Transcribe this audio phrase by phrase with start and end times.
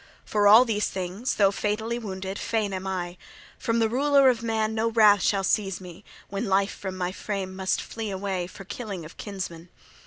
[0.25, 3.17] For all these things, though fatally wounded, fain am I!
[3.59, 7.55] From the Ruler of Man no wrath shall seize me, when life from my frame
[7.55, 9.69] must flee away, for killing of kinsmen!